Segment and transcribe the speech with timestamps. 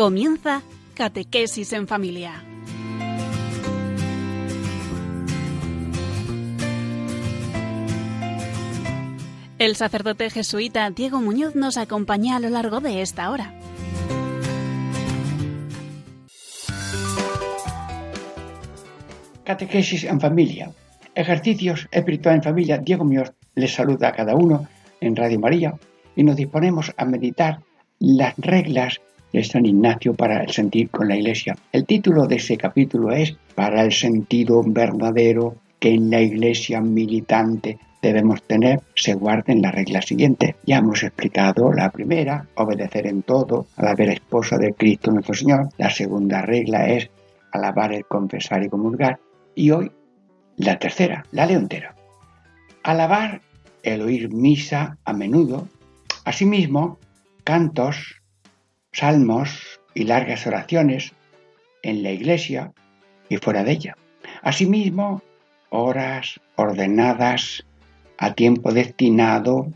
[0.00, 0.62] Comienza
[0.94, 2.42] Catequesis en Familia.
[9.58, 13.52] El sacerdote jesuita Diego Muñoz nos acompaña a lo largo de esta hora.
[19.44, 20.72] Catequesis en familia.
[21.14, 22.78] Ejercicios espirituales en familia.
[22.78, 24.66] Diego Muñoz les saluda a cada uno
[25.02, 25.74] en Radio María
[26.16, 27.60] y nos disponemos a meditar
[27.98, 31.56] las reglas de San Ignacio para el sentir con la Iglesia.
[31.72, 37.78] El título de ese capítulo es Para el sentido verdadero que en la Iglesia militante
[38.02, 40.54] debemos tener, se guarden las reglas siguientes.
[40.64, 45.68] Ya hemos explicado la primera, obedecer en todo a la esposa de Cristo nuestro Señor.
[45.78, 47.10] La segunda regla es
[47.52, 49.18] alabar, el confesar y comulgar.
[49.54, 49.90] Y hoy
[50.56, 51.94] la tercera, la leontera.
[52.82, 53.42] Alabar
[53.82, 55.68] el oír misa a menudo.
[56.24, 56.98] Asimismo,
[57.44, 58.19] cantos,
[58.92, 61.12] salmos y largas oraciones
[61.82, 62.72] en la iglesia
[63.28, 63.96] y fuera de ella.
[64.42, 65.22] Asimismo,
[65.70, 67.64] horas ordenadas
[68.18, 69.68] a tiempo destinado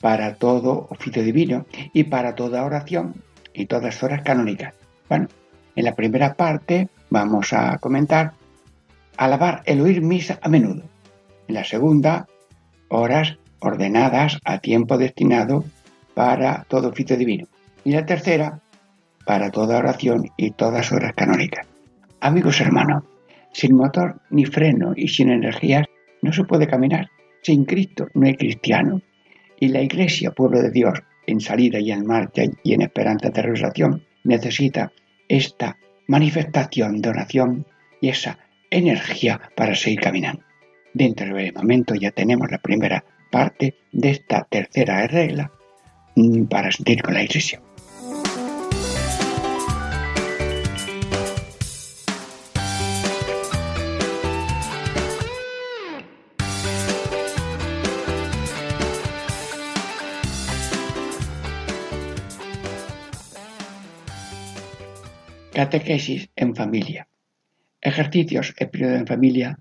[0.00, 4.74] para todo oficio divino y para toda oración y todas horas canónicas.
[5.08, 5.28] Bueno,
[5.74, 8.32] en la primera parte vamos a comentar
[9.16, 10.82] alabar el oír misa a menudo.
[11.48, 12.26] En la segunda,
[12.88, 15.64] horas ordenadas a tiempo destinado
[16.14, 17.46] para todo oficio divino.
[17.86, 18.60] Y la tercera,
[19.24, 21.68] para toda oración y todas horas canónicas.
[22.18, 23.04] Amigos hermanos,
[23.52, 25.86] sin motor ni freno y sin energías
[26.20, 27.10] no se puede caminar.
[27.42, 29.02] Sin Cristo no hay cristiano.
[29.60, 33.40] Y la Iglesia, pueblo de Dios, en salida y en marcha y en esperanza de
[33.40, 34.90] realización, necesita
[35.28, 35.78] esta
[36.08, 37.66] manifestación de oración
[38.00, 38.36] y esa
[38.68, 40.42] energía para seguir caminando.
[40.92, 45.52] Dentro del momento ya tenemos la primera parte de esta tercera regla
[46.16, 47.60] mm, para sentir con la Iglesia.
[65.56, 67.08] Catequesis en familia.
[67.80, 69.58] Ejercicios espirituales en familia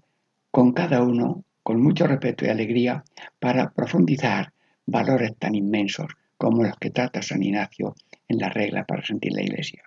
[0.52, 3.02] con cada uno con mucho respeto y alegría
[3.40, 4.52] para profundizar
[4.86, 6.08] valores tan inmensos
[6.38, 7.96] como los que trata San Ignacio
[8.28, 9.84] en la regla para sentir la iglesia.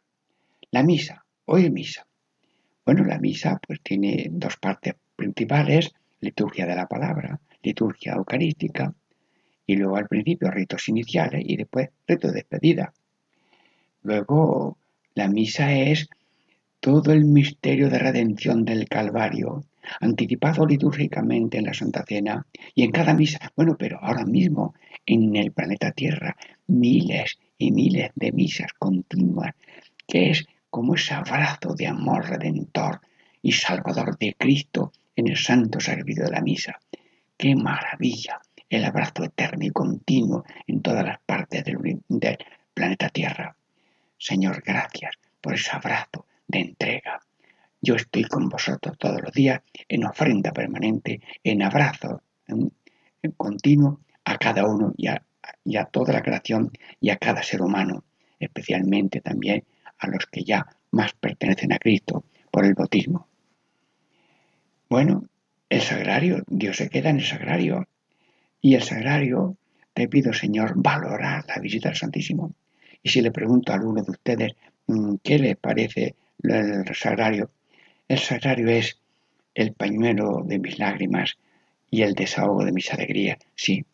[0.70, 2.06] La misa, hoy misa.
[2.86, 8.94] Bueno, la misa pues tiene dos partes principales, liturgia de la palabra, liturgia eucarística,
[9.66, 12.94] y luego al principio ritos iniciales y después rito de despedida.
[14.04, 14.78] Luego
[15.18, 16.08] la misa es
[16.78, 19.64] todo el misterio de redención del Calvario,
[20.00, 23.50] anticipado litúrgicamente en la Santa Cena y en cada misa.
[23.56, 24.74] Bueno, pero ahora mismo
[25.04, 26.36] en el planeta Tierra,
[26.68, 29.56] miles y miles de misas continuas,
[30.06, 33.00] que es como ese abrazo de amor redentor
[33.42, 36.78] y salvador de Cristo en el santo sacrificio de la misa.
[37.36, 38.40] ¡Qué maravilla!
[38.70, 41.76] El abrazo eterno y continuo en todas las partes del
[42.72, 43.56] planeta Tierra.
[44.18, 47.20] Señor, gracias por ese abrazo de entrega.
[47.80, 52.22] Yo estoy con vosotros todos los días en ofrenda permanente, en abrazo
[53.36, 55.22] continuo a cada uno y a,
[55.64, 56.70] y a toda la creación
[57.00, 58.04] y a cada ser humano,
[58.38, 59.64] especialmente también
[59.98, 63.28] a los que ya más pertenecen a Cristo por el bautismo.
[64.88, 65.28] Bueno,
[65.68, 67.88] el sagrario, Dios se queda en el sagrario.
[68.60, 69.56] Y el sagrario,
[69.92, 72.54] te pido, Señor, valorar la visita al Santísimo.
[73.02, 74.52] Y si le pregunto a alguno de ustedes
[74.86, 77.50] mm, qué le parece el sagrario,
[78.08, 78.98] el sagrario es
[79.54, 81.36] el pañuelo de mis lágrimas
[81.90, 83.84] y el desahogo de mis alegrías, sí.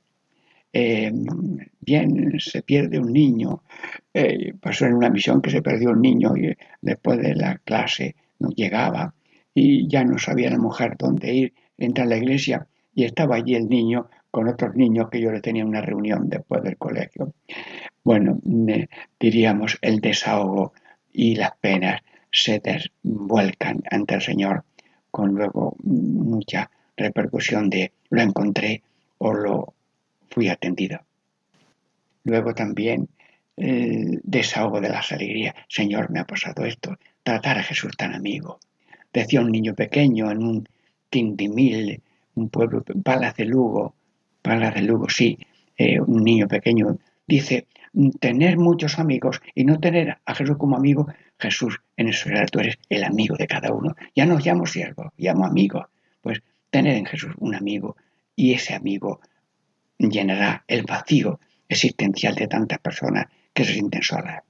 [0.73, 1.13] Eh,
[1.81, 3.63] bien, se pierde un niño.
[4.13, 8.17] Eh, pasó en una misión que se perdió un niño y después de la clase
[8.41, 9.15] no llegaba
[9.55, 11.55] y ya no sabía la mujer dónde ir.
[11.79, 15.41] Entra a la iglesia y estaba allí el niño con otros niños que yo le
[15.41, 17.33] tenía una reunión después del colegio.
[18.05, 18.39] Bueno,
[19.19, 20.75] diríamos el desahogo
[21.13, 24.65] y las penas se desvuelcan ante el Señor
[25.11, 28.83] con luego mucha repercusión de lo encontré
[29.19, 29.75] o lo
[30.29, 31.01] fui atendido.
[32.25, 33.09] Luego también
[33.57, 35.55] el desahogo de las alegrías.
[35.69, 36.99] Señor, me ha pasado esto.
[37.23, 38.59] Tratar a Jesús tan amigo.
[39.13, 40.69] Decía un niño pequeño en un
[41.09, 42.03] Tintimil,
[42.35, 43.95] un pueblo, Palas de Lugo,
[44.43, 45.39] Palas de Lugo, sí,
[45.79, 47.69] eh, un niño pequeño, dice,
[48.19, 51.07] tener muchos amigos y no tener a Jesús como amigo,
[51.39, 53.95] Jesús en eso tú eres el amigo de cada uno.
[54.15, 55.89] Ya no llamo siervo, llamo amigo.
[56.21, 57.97] Pues tener en Jesús un amigo
[58.35, 59.21] y ese amigo
[59.99, 61.39] llenará el vacío
[61.69, 64.43] existencial de tantas personas que se sienten solas.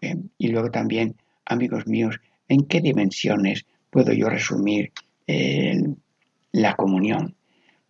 [0.00, 4.92] y luego también, amigos míos, ¿en qué dimensiones puedo yo resumir
[6.52, 7.36] la comunión?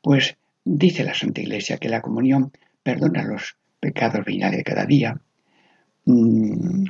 [0.03, 2.53] Pues dice la Santa Iglesia que la comunión
[2.83, 5.21] perdona los pecados veniales de cada día,
[6.05, 6.85] mm,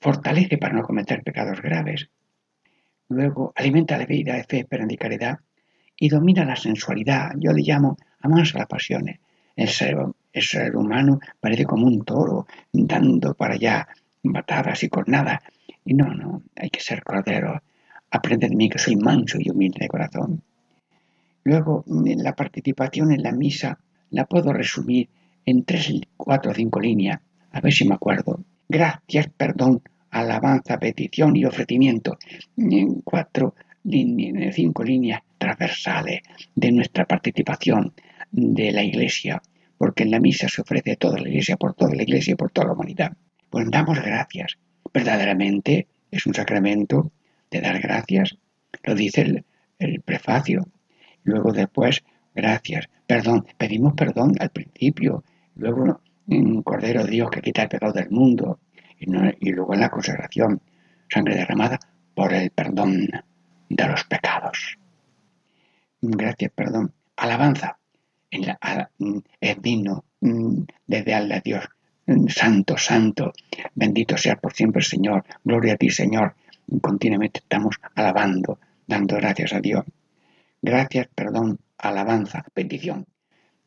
[0.00, 2.08] fortalece para no cometer pecados graves,
[3.08, 5.38] luego alimenta la vida de fe, esperanza y caridad
[5.98, 7.32] y domina la sensualidad.
[7.38, 9.18] Yo le llamo a las pasiones.
[9.54, 9.96] El ser,
[10.32, 13.88] el ser humano parece como un toro dando para allá
[14.22, 15.40] batadas y cornadas.
[15.84, 17.62] Y no, no, hay que ser cordero.
[18.10, 20.42] Aprende de mí que soy manso y humilde de corazón.
[21.44, 23.78] Luego, la participación en la misa
[24.10, 25.08] la puedo resumir
[25.46, 27.20] en tres, cuatro o cinco líneas.
[27.52, 28.40] A ver si me acuerdo.
[28.68, 32.18] Gracias, perdón, alabanza, petición y ofrecimiento.
[32.56, 33.54] En cuatro
[34.52, 36.22] cinco líneas transversales
[36.54, 37.92] de nuestra participación
[38.32, 39.40] de la Iglesia,
[39.78, 42.50] porque en la misa se ofrece toda la Iglesia, por toda la Iglesia y por
[42.50, 43.16] toda la humanidad.
[43.48, 44.58] Pues damos gracias.
[44.92, 47.12] Verdaderamente es un sacramento
[47.50, 48.36] de dar gracias.
[48.82, 49.44] Lo dice
[49.78, 50.66] el prefacio.
[51.22, 52.02] Luego después,
[52.34, 52.88] gracias.
[53.06, 55.22] Perdón, pedimos perdón al principio.
[55.56, 58.60] Luego, un Cordero de Dios que quita el pecado del mundo
[58.98, 60.60] y, luego en la consagración,
[61.08, 61.78] sangre derramada
[62.14, 63.08] por el perdón
[63.68, 64.78] de los pecados.
[66.00, 66.92] Gracias, perdón.
[67.16, 67.78] Alabanza.
[68.30, 68.90] En la,
[69.40, 71.68] es digno mm, al Dios.
[72.06, 73.32] Mm, santo, santo,
[73.74, 75.24] bendito sea por siempre Señor.
[75.42, 76.34] Gloria a ti, Señor.
[76.80, 79.84] Continuamente estamos alabando, dando gracias a Dios.
[80.60, 83.06] Gracias, perdón, alabanza, petición.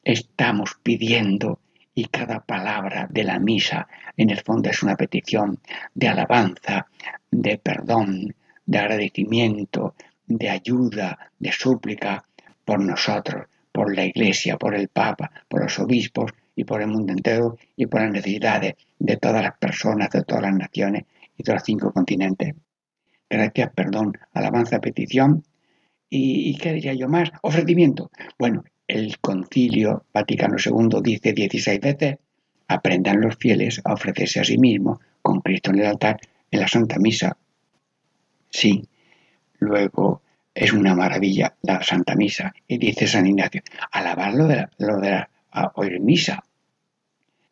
[0.03, 1.59] Estamos pidiendo
[1.99, 3.85] y cada palabra de la misa
[4.15, 5.59] en el fondo es una petición
[5.93, 6.87] de alabanza,
[7.29, 8.33] de perdón,
[8.65, 12.23] de agradecimiento, de ayuda, de súplica
[12.63, 17.11] por nosotros, por la Iglesia, por el Papa, por los obispos y por el mundo
[17.11, 21.03] entero y por las necesidades de todas las personas, de todas las naciones
[21.35, 22.55] y de los cinco continentes.
[23.29, 25.43] Gracias, perdón, alabanza, petición.
[26.09, 27.29] ¿Y, qué diría yo más?
[27.41, 28.09] Ofrecimiento.
[28.39, 32.17] Bueno, el concilio Vaticano II dice 16 veces,
[32.67, 36.19] aprendan los fieles a ofrecerse a sí mismos con Cristo en el altar
[36.49, 37.37] en la Santa Misa.
[38.49, 38.83] Sí,
[39.59, 40.23] luego
[40.55, 42.51] es una maravilla la Santa Misa.
[42.67, 45.29] Y dice San Ignacio, alabar lo de lo de la,
[45.75, 46.43] oír misa.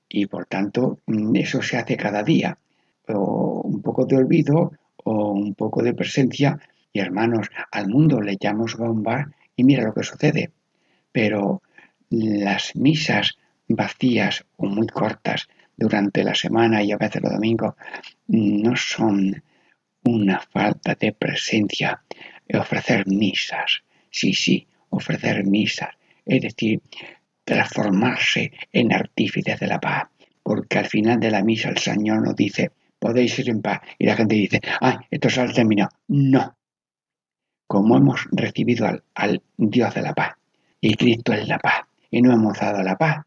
[0.09, 2.57] Y por tanto, mm, eso se hace cada día.
[3.09, 4.71] O un poco de olvido
[5.03, 6.59] o un poco de presencia.
[6.91, 10.51] Y hermanos, al mundo le llamamos bomba y mira lo que sucede
[11.17, 11.63] pero
[12.11, 17.73] las misas vacías o muy cortas durante la semana y a veces los domingos
[18.27, 19.43] no son
[20.03, 22.03] una falta de presencia.
[22.53, 23.81] Ofrecer misas,
[24.11, 25.89] sí, sí, ofrecer misas,
[26.23, 26.83] es decir,
[27.43, 30.09] transformarse en artífices de la paz,
[30.43, 34.05] porque al final de la misa el Señor nos dice, podéis ir en paz, y
[34.05, 35.89] la gente dice, ay, esto se ha terminado.
[36.09, 36.55] No,
[37.65, 40.36] como hemos recibido al, al Dios de la paz,
[40.81, 43.25] y Cristo es la paz, y no hemos dado la paz.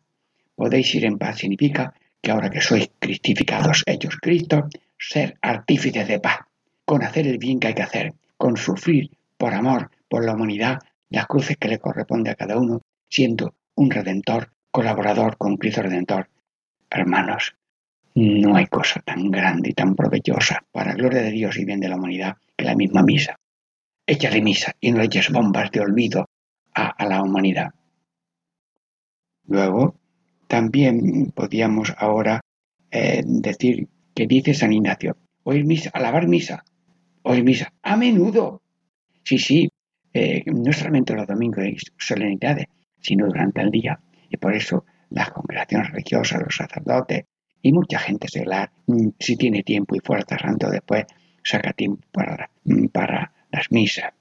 [0.55, 6.20] Podéis ir en paz significa que ahora que sois cristificados, hechos Cristo, ser artífices de
[6.20, 6.41] paz,
[6.84, 10.79] con hacer el bien que hay que hacer, con sufrir por amor, por la humanidad,
[11.08, 16.29] las cruces que le corresponde a cada uno, siendo un redentor, colaborador con Cristo Redentor.
[16.91, 17.56] Hermanos,
[18.15, 21.89] no hay cosa tan grande y tan provechosa para gloria de Dios y bien de
[21.89, 23.39] la humanidad que la misma misa.
[24.06, 26.29] Échale misa y no eches bombas de olvido
[26.89, 27.70] a, la humanidad.
[29.46, 29.96] Luego,
[30.46, 32.41] también podríamos ahora
[32.91, 36.65] eh, decir que dice San Ignacio, oír misa, alabar misa,
[37.22, 38.63] oír misa, a menudo.
[39.25, 39.69] Sí, sí,
[40.13, 42.67] eh, no solamente los domingos y solemnidades,
[43.01, 44.01] sino durante el día.
[44.29, 47.25] Y por eso las congregaciones religiosas, los sacerdotes
[47.63, 51.05] y mucha gente secular, mm, si tiene tiempo y fuerza santo después,
[51.43, 54.13] saca tiempo para, mm, para las misas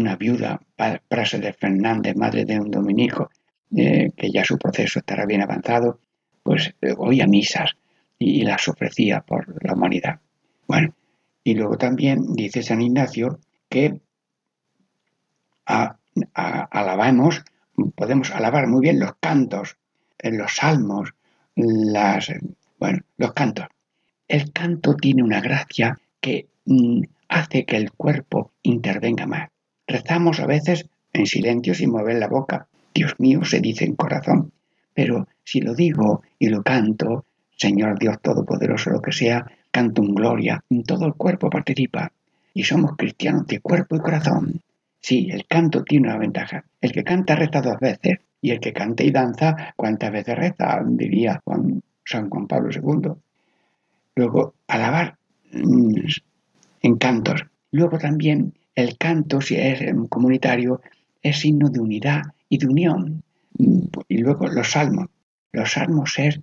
[0.00, 0.60] una viuda,
[1.08, 3.30] Prase de Fernández, madre de un dominico,
[3.76, 6.00] eh, que ya su proceso estará bien avanzado,
[6.42, 7.76] pues eh, oía misas
[8.18, 10.20] y, las ofrecía por la humanidad.
[10.66, 10.94] Bueno,
[11.44, 13.38] y luego también dice San Ignacio
[13.68, 14.00] que
[16.34, 17.44] alabamos,
[17.94, 19.76] podemos alabar muy bien los cantos,
[20.22, 21.14] los salmos,
[21.54, 22.32] las,
[22.78, 23.66] bueno, los cantos.
[24.26, 29.50] El canto tiene una gracia que mm, hace que el cuerpo intervenga más.
[29.88, 32.68] Rezamos a veces en silencio sin mover la boca.
[32.94, 34.52] Dios mío, se dice en corazón.
[34.92, 37.24] Pero si lo digo y lo canto,
[37.56, 42.12] Señor Dios Todopoderoso, lo que sea, canto en gloria, todo el cuerpo participa.
[42.52, 44.60] Y somos cristianos de cuerpo y corazón.
[45.00, 46.64] Sí, el canto tiene una ventaja.
[46.80, 48.18] El que canta reza dos veces.
[48.40, 50.80] Y el que canta y danza, ¿cuántas veces reza?
[50.86, 53.12] Diría Juan, San Juan Pablo II.
[54.16, 55.16] Luego, alabar
[55.52, 55.94] mm,
[56.82, 57.46] en cantos.
[57.70, 60.80] Luego también el canto, si es comunitario,
[61.20, 63.24] es signo de unidad y de unión.
[64.06, 65.08] Y luego los salmos.
[65.50, 66.38] Los salmos es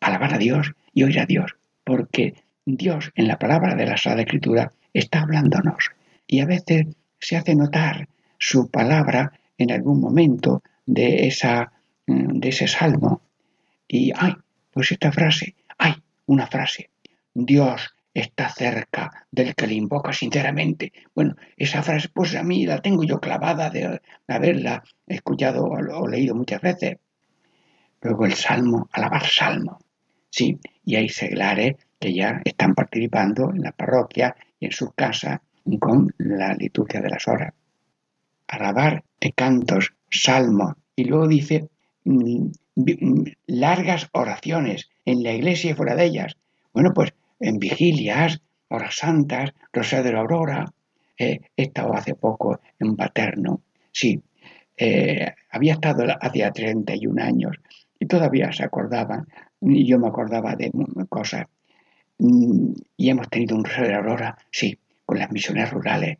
[0.00, 4.22] alabar a Dios y oír a Dios, porque Dios en la palabra de la Sagrada
[4.22, 5.92] Escritura está hablándonos
[6.26, 6.88] y a veces
[7.20, 11.70] se hace notar su palabra en algún momento de, esa,
[12.08, 13.20] mm, de ese salmo.
[13.86, 14.32] Y, ay,
[14.72, 15.94] pues esta frase, ay,
[16.26, 16.90] una frase,
[17.32, 20.92] Dios está cerca del que le invoca sinceramente.
[21.14, 26.34] Bueno, esa frase, pues a mí la tengo yo clavada de haberla escuchado o leído
[26.34, 26.96] muchas veces.
[28.00, 29.78] Luego el salmo, alabar salmo.
[30.30, 35.40] Sí, y hay seglares que ya están participando en la parroquia y en sus casas
[35.78, 37.52] con la liturgia de las horas.
[38.48, 39.04] Alabar
[39.34, 41.68] cantos, salmos, y luego dice
[42.04, 42.46] mm,
[42.76, 46.36] mm, largas oraciones en la iglesia y fuera de ellas.
[46.72, 50.72] Bueno, pues en vigilias, horas santas, Rosario de la Aurora.
[51.18, 53.62] Eh, he estado hace poco en Paterno.
[53.92, 54.22] Sí,
[54.76, 57.56] eh, había estado hacía 31 años
[57.98, 59.26] y todavía se acordaban,
[59.60, 60.70] y yo me acordaba de
[61.08, 61.46] cosas.
[62.18, 66.18] Mm, y hemos tenido un Rosario de la Aurora, sí, con las misiones rurales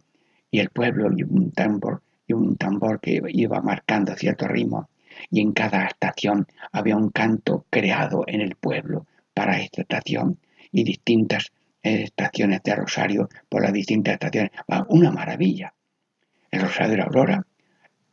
[0.50, 4.88] y el pueblo y un tambor, y un tambor que iba marcando cierto ritmo.
[5.30, 10.38] Y en cada estación había un canto creado en el pueblo para esta estación
[10.72, 14.50] y distintas eh, estaciones de Rosario por las distintas estaciones.
[14.88, 15.72] Una maravilla.
[16.50, 17.46] El Rosario de la Aurora.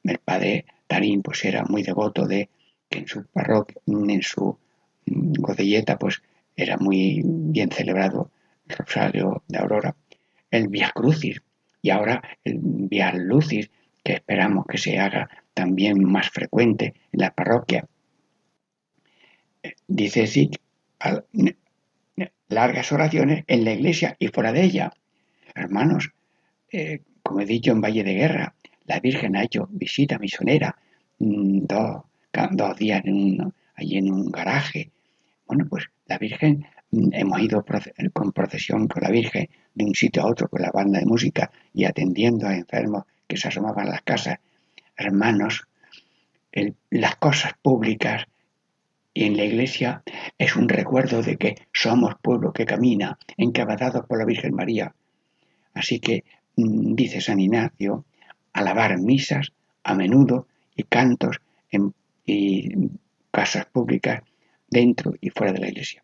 [0.03, 2.49] El padre Tarín pues era muy devoto de
[2.89, 4.57] que en su parroquia, en su
[5.05, 6.21] mm, godelleta pues
[6.55, 8.29] era muy bien celebrado
[8.67, 9.95] el Rosario de Aurora.
[10.51, 11.41] El Via Crucis
[11.81, 13.71] y ahora el Via Lucis
[14.03, 17.87] que esperamos que se haga también más frecuente en la parroquia.
[19.63, 20.51] Eh, dice sí,
[22.53, 24.93] largas oraciones en la iglesia y fuera de ella.
[25.55, 26.11] Hermanos,
[26.71, 28.55] eh, como he dicho en Valle de Guerra,
[28.85, 30.75] la Virgen ha hecho visita misionera
[31.19, 34.91] mm, dos, días en allí en un garaje.
[35.47, 37.65] Bueno, pues la Virgen, mm, hemos ido
[38.13, 41.51] con procesión con la Virgen de un sitio a otro con la banda de música
[41.73, 44.39] y atendiendo a enfermos que se asomaban a las casas.
[44.95, 45.67] Hermanos,
[46.91, 48.27] las cosas públicas
[49.13, 50.03] y en la iglesia
[50.37, 54.93] es un recuerdo de que somos pueblo que camina encabadados por la Virgen María.
[55.73, 56.23] Así que,
[56.55, 58.05] mm, dice San Ignacio,
[58.53, 59.51] alabar misas
[59.83, 61.37] a menudo y cantos
[61.71, 61.93] en
[63.31, 64.21] casas públicas
[64.69, 66.03] dentro y fuera de la iglesia.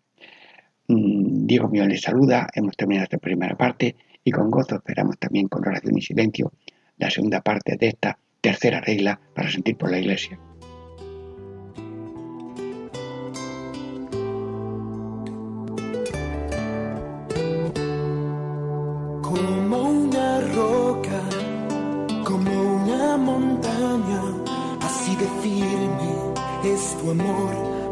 [0.87, 5.47] Mm, Diego mío les saluda, hemos terminado esta primera parte y con gozo esperamos también
[5.47, 6.51] con oración y silencio
[6.97, 10.39] la segunda parte de esta tercera regla para sentir por la iglesia.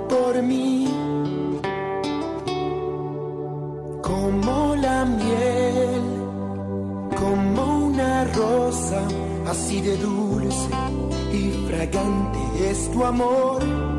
[0.10, 0.88] Por mí.
[4.02, 6.04] Como la miel,
[7.16, 9.02] como una rosa,
[9.50, 10.70] así de dulce
[11.34, 13.97] y fragante es tu amor.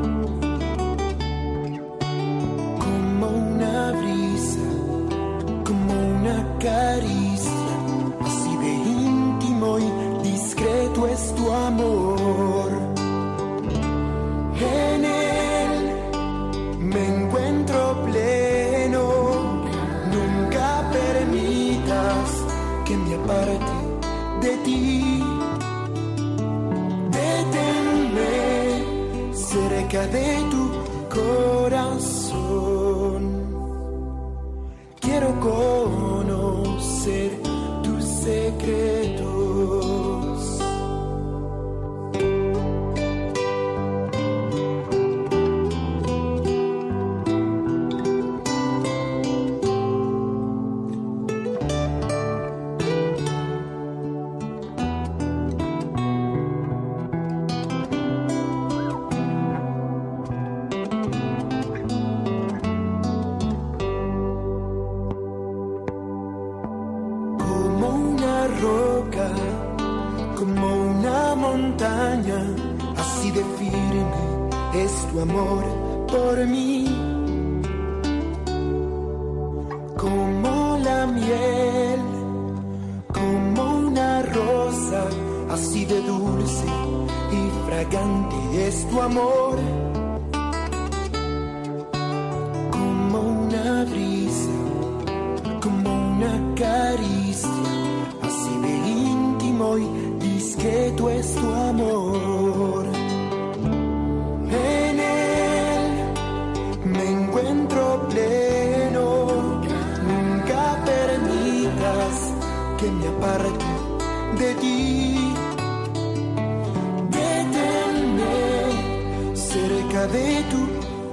[120.11, 120.61] De tu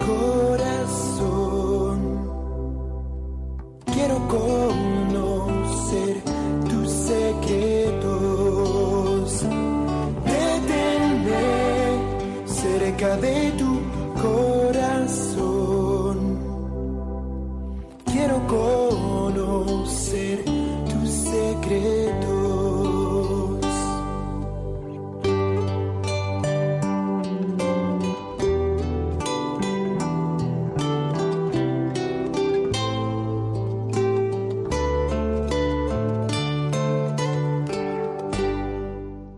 [0.07, 1.99] corazón.
[3.93, 6.15] Quiero conocer
[6.69, 8.07] tus secretos.
[10.25, 11.47] Deténme
[12.47, 13.46] cerca de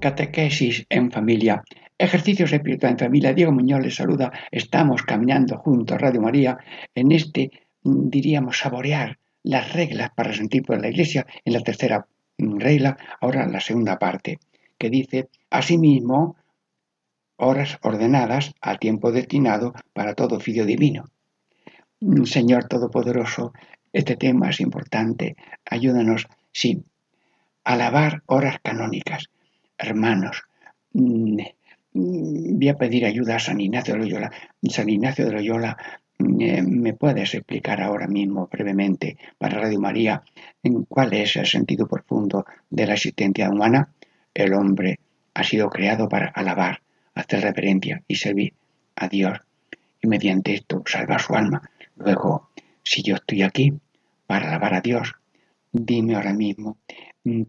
[0.09, 1.63] Catequesis en familia.
[1.99, 3.35] Ejercicios espirituales en familia.
[3.35, 4.33] Diego Muñoz les saluda.
[4.51, 6.57] Estamos caminando junto a Radio María
[6.95, 7.51] en este,
[7.83, 12.07] mm, diríamos, saborear las reglas para sentir por la Iglesia en la tercera
[12.39, 14.39] mm, regla, ahora la segunda parte,
[14.79, 16.37] que dice, asimismo,
[17.37, 21.05] horas ordenadas al tiempo destinado para todo oficio divino.
[22.01, 23.53] Mm, Señor Todopoderoso,
[23.93, 25.37] este tema es importante.
[25.67, 26.83] Ayúdanos, sí,
[27.63, 29.29] alabar horas canónicas.
[29.79, 30.43] Hermanos,
[30.93, 31.39] mm,
[31.95, 34.33] voy a pedir ayuda a San Ignacio de Loyola.
[34.69, 35.77] San Ignacio de Loyola,
[36.19, 40.23] mm, eh, ¿me puedes explicar ahora mismo brevemente para Radio María
[40.65, 43.93] en cuál es el sentido profundo de la existencia humana?
[44.35, 44.99] El hombre
[45.35, 46.83] ha sido creado para alabar,
[47.15, 48.55] hacer reverencia y servir
[48.97, 49.39] a Dios
[50.03, 51.63] y mediante esto salvar su alma.
[51.97, 52.51] Luego,
[52.83, 53.73] si yo estoy aquí
[54.27, 55.15] para alabar a Dios,
[55.73, 56.79] dime ahora mismo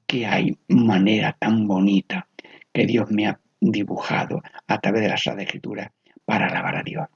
[0.05, 2.27] que hay manera tan bonita
[2.71, 5.91] que Dios me ha dibujado a través de la Sagrada Escritura
[6.25, 7.07] para alabar a Dios.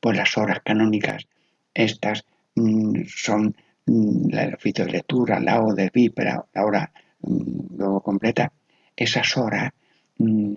[0.00, 1.26] Pues las horas canónicas,
[1.74, 3.54] estas mm, son
[3.86, 8.52] mm, el oficio de lectura, la hora de víspera, la hora mm, luego completa.
[8.96, 9.72] Esas horas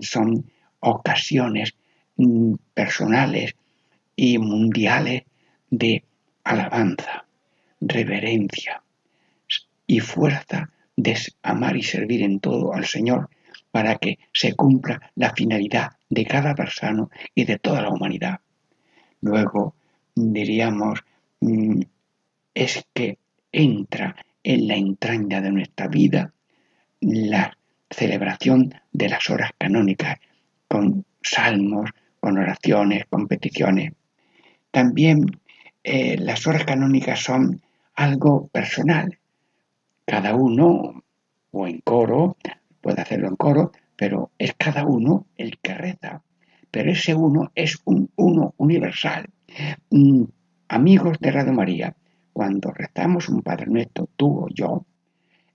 [0.02, 0.46] son
[0.82, 1.74] ocasiones
[2.74, 3.56] personales
[4.16, 5.24] y mundiales
[5.70, 6.04] de
[6.44, 7.26] alabanza,
[7.80, 8.84] reverencia
[9.88, 13.30] y fuerza de amar y servir en todo al Señor
[13.72, 18.40] para que se cumpla la finalidad de cada persona y de toda la humanidad.
[19.22, 19.76] Luego,
[20.16, 21.00] diríamos,
[21.42, 21.82] mm,
[22.54, 23.18] es que
[23.52, 26.34] entra en la entraña de nuestra vida
[27.00, 27.58] la
[27.90, 30.20] celebración de las horas canónicas
[30.68, 33.94] con salmos, con oraciones, con peticiones.
[34.72, 35.40] También
[35.84, 37.62] eh, las horas canónicas son
[37.96, 39.18] algo personal.
[40.06, 41.04] Cada uno,
[41.52, 42.38] o en coro,
[42.82, 46.22] puede hacerlo en coro, pero es cada uno el que reza.
[46.72, 49.30] Pero ese uno es un uno universal.
[49.90, 50.24] Mm,
[50.68, 51.96] amigos de Radio María,
[52.34, 54.86] cuando rezamos un Padre Nuestro, tú o yo,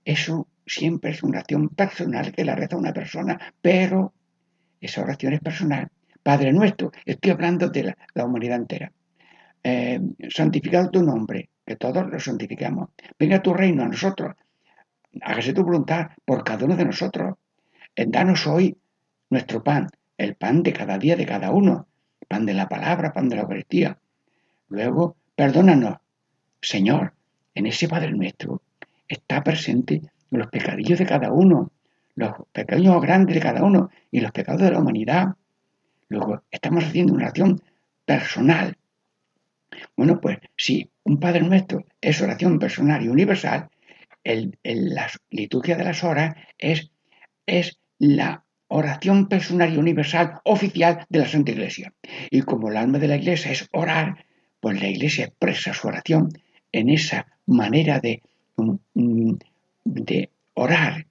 [0.05, 4.13] eso siempre es una oración personal que la reza una persona, pero
[4.79, 5.89] esa oración es personal.
[6.23, 8.91] Padre Nuestro, estoy hablando de la, humanidad entera.
[9.61, 12.89] Eh, santificado tu nombre, que todos lo santificamos.
[13.19, 14.33] Venga tu reino a nosotros.
[15.21, 17.35] Hágase tu voluntad por cada uno de nosotros.
[17.95, 18.75] Danos hoy
[19.29, 21.85] nuestro pan, el pan de cada día de cada uno,
[22.27, 23.99] pan de la palabra, pan de la Eucaristía.
[24.69, 25.97] Luego, perdónanos,
[26.59, 27.13] Señor,
[27.53, 28.63] en ese Padre nuestro
[29.07, 30.01] está presente
[30.31, 31.71] los pecadillos de cada uno,
[32.15, 35.35] los pequeños grandes de cada uno y los pecados de la humanidad.
[36.07, 37.61] Luego, estamos haciendo una oración
[38.05, 38.75] personal.
[39.95, 43.69] Bueno, pues si un Padre nuestro es oración personal y universal,
[44.23, 46.91] el, la liturgia de las horas es,
[47.47, 51.91] es la oración personal y universal oficial de la Santa Iglesia.
[52.29, 54.23] Y como el alma de la Iglesia es orar,
[54.59, 56.29] pues la Iglesia expresa su oración
[56.71, 58.21] en esa manera de,
[58.93, 59.33] mm,
[59.85, 61.07] de orar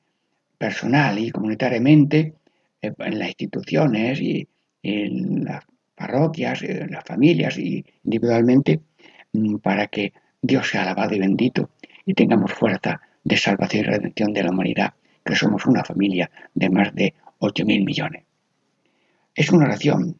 [0.59, 2.35] personal y comunitariamente
[2.83, 4.47] eh, en las instituciones y
[4.85, 5.65] en las
[5.97, 8.98] parroquias, en las familias y individualmente mm,
[9.63, 11.71] para que Dios sea alabado y bendito
[12.05, 16.71] y tengamos fuerza de salvación y redención de la humanidad, que somos una familia de
[16.71, 18.25] más de 8.000 millones.
[19.35, 20.19] Es una oración.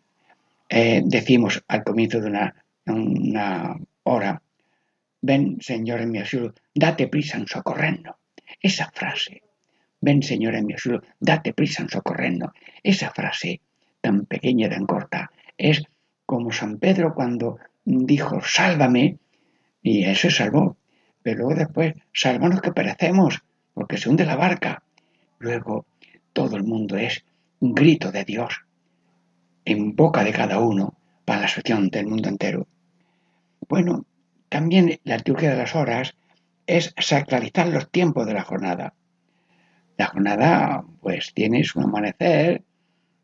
[0.69, 2.55] Eh, decimos al comienzo de una,
[2.87, 4.43] una hora,
[5.23, 8.17] ven Señor en mi asilo, date prisa en socorrernos.
[8.61, 9.43] Esa frase,
[10.01, 12.51] ven Señor en mi asilo, date prisa en socorrernos.
[12.83, 13.61] Esa frase
[14.01, 15.83] tan pequeña y tan corta es
[16.27, 19.19] como San Pedro cuando dijo, sálvame,
[19.83, 20.77] y él se salvó.
[21.23, 23.43] Pero luego después, sálvanos que perecemos,
[23.75, 24.83] porque se hunde la barca.
[25.39, 25.87] Luego,
[26.33, 27.25] todo el mundo es
[27.61, 28.65] un grito de Dios
[29.65, 32.67] en boca de cada uno para la salvación del mundo entero.
[33.69, 34.05] Bueno,
[34.49, 36.15] también la liturgia de las horas
[36.67, 38.95] es sacralizar los tiempos de la jornada.
[39.97, 42.63] La jornada pues tiene su amanecer,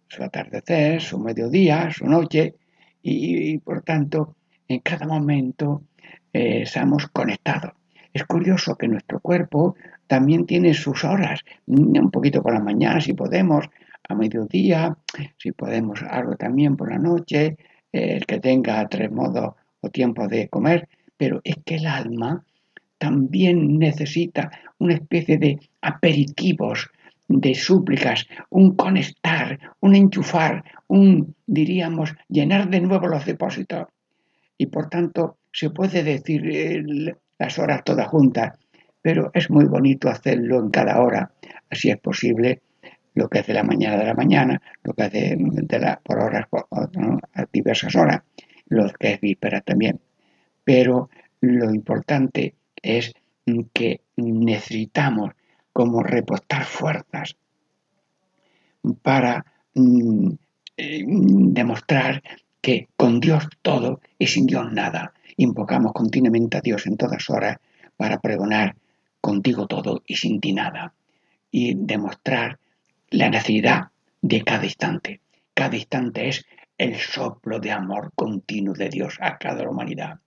[0.09, 2.55] su atardecer, su mediodía, su noche
[3.03, 4.37] y, por tanto
[4.69, 5.83] en cada momento
[6.33, 7.73] eh, estamos conectados.
[8.13, 9.75] Es curioso que nuestro cuerpo
[10.07, 13.67] también tiene sus horas, un poquito por la mañana si podemos,
[14.09, 14.97] a mediodía,
[15.37, 17.57] si podemos algo también por la noche,
[17.91, 22.45] el que tenga tres modos o tiempos de comer, pero es que el alma
[22.99, 26.91] también necesita una especie de aperitivos,
[27.29, 33.87] de súplicas, un conectar, un enchufar, un, diríamos, llenar de nuevo los depósitos.
[34.57, 38.59] Y por tanto, se puede decir las horas todas juntas,
[39.03, 41.33] pero es muy bonito hacerlo en cada hora,
[41.71, 42.63] así es posible,
[43.15, 47.47] lo que hace la mañana de la mañana, lo que hace de por horas, a
[47.53, 48.23] diversas horas,
[48.67, 50.01] lo que es víspera también.
[50.65, 53.13] Pero lo importante es
[53.73, 55.33] que necesitamos
[55.73, 57.37] como repostar fuerzas
[59.03, 60.31] para mm,
[60.77, 62.23] eh, demostrar
[62.65, 65.13] que con Dios todo y sin Dios nada.
[65.37, 67.59] Invocamos continuamente a Dios en todas horas
[67.99, 68.75] para pregonar
[69.21, 70.95] contigo todo y sin ti nada.
[71.51, 72.59] Y demostrar
[73.11, 73.89] la necesidad
[74.23, 75.21] de cada instante.
[75.53, 76.47] Cada instante es
[76.79, 80.21] el soplo de amor continuo de Dios a cada humanidad.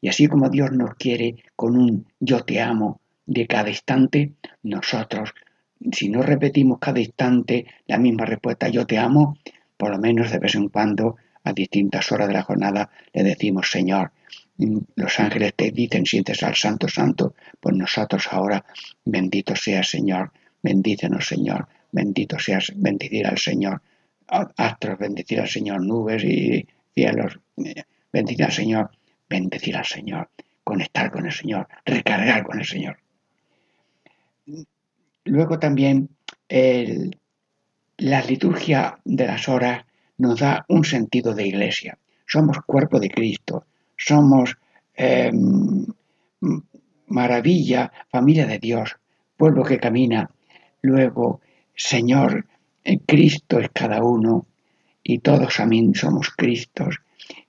[0.00, 4.32] Y así como Dios nos quiere con un yo te amo de cada instante,
[4.64, 5.32] nosotros,
[5.92, 9.38] si no repetimos cada instante la misma respuesta yo te amo,
[9.76, 13.70] por lo menos de vez en cuando, a distintas horas de la jornada, le decimos
[13.70, 14.12] Señor,
[14.56, 18.64] mm, los ángeles te dicen sientes al Santo Santo, pues nosotros ahora,
[19.04, 23.82] bendito seas Señor, bendícenos Señor, bendito seas, bendecir al Señor,
[24.26, 27.38] astros, bendecir al Señor, nubes y cielos,
[28.12, 28.90] bendecir al Señor,
[29.28, 30.30] bendecir al Señor,
[30.64, 32.98] conectar con el Señor, recargar con el Señor.
[35.24, 36.08] Luego también
[36.48, 39.84] la liturgia de las horas
[40.18, 41.98] nos da un sentido de iglesia.
[42.26, 44.56] Somos cuerpo de Cristo, somos
[44.94, 45.86] em,
[47.06, 48.96] maravilla, familia de Dios,
[49.36, 50.30] pueblo que camina.
[50.82, 51.40] Luego
[51.76, 52.46] Señor,
[53.06, 54.46] Cristo es cada uno
[55.02, 57.00] y todos a mí somos Cristos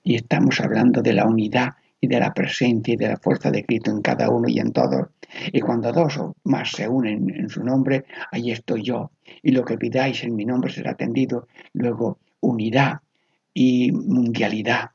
[0.02, 3.64] y estamos hablando de la unidad y de la presencia y de la fuerza de
[3.64, 5.08] Cristo en cada uno y en todos.
[5.52, 9.12] Y cuando dos o más se unen en su nombre, ahí estoy yo.
[9.42, 11.46] Y lo que pidáis en mi nombre será atendido.
[11.72, 13.00] Luego, unidad
[13.52, 14.90] y mundialidad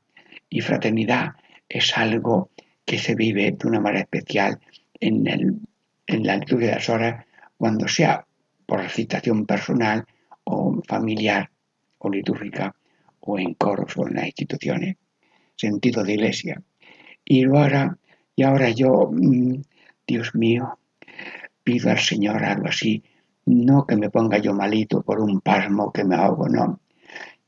[0.48, 1.32] y fraternidad
[1.68, 2.50] es algo
[2.84, 4.58] que se vive de una manera especial
[5.00, 5.58] en, el,
[6.06, 7.24] en la liturgia de las horas
[7.56, 8.26] cuando sea
[8.66, 10.04] por recitación personal
[10.44, 11.50] o familiar
[11.98, 12.74] o litúrgica
[13.20, 14.96] o en coros o en las instituciones.
[15.56, 16.62] Sentido de iglesia.
[17.24, 17.96] Y ahora,
[18.34, 19.62] y ahora yo, mm,
[20.06, 20.78] Dios mío,
[21.62, 23.02] pido al Señor algo así,
[23.46, 26.80] no que me ponga yo malito por un pasmo que me ahogo, no.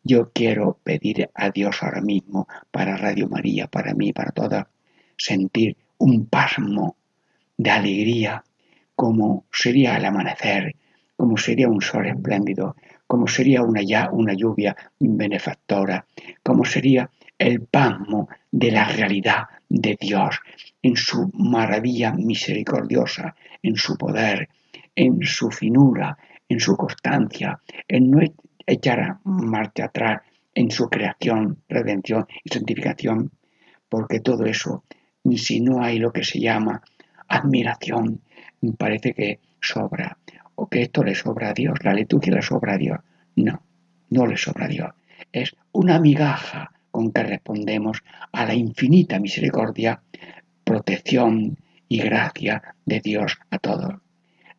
[0.07, 4.67] Yo quiero pedir a Dios ahora mismo, para Radio María, para mí, para todas,
[5.17, 6.97] sentir un pasmo
[7.57, 8.45] de alegría,
[8.95, 10.77] como sería el amanecer,
[11.17, 16.07] como sería un sol espléndido, como sería una, ya, una lluvia benefactora,
[16.43, 20.39] como sería el pasmo de la realidad de Dios
[20.83, 24.51] en su maravilla misericordiosa, en su poder,
[24.95, 28.11] en su finura, en su constancia, en
[28.67, 30.23] no echar marcha atrás
[30.55, 33.33] en su creación, redención y santificación,
[33.89, 34.85] porque todo eso,
[35.37, 36.83] si no hay lo que se llama
[37.29, 38.21] admiración,
[38.79, 40.19] parece que sobra
[40.55, 42.99] o que esto le sobra a Dios, la liturgia le sobra a Dios.
[43.37, 43.61] No,
[44.11, 44.91] no le sobra a Dios.
[45.33, 50.01] Es una migaja con que respondemos a la infinita misericordia,
[50.63, 53.95] protección y gracia de Dios a todos.